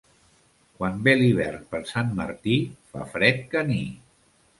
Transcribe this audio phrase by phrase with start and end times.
[0.77, 2.55] Quan ve l'hivern per Sant Martí,
[2.95, 3.79] fa fred caní.